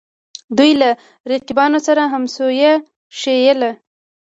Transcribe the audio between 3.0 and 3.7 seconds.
ښييل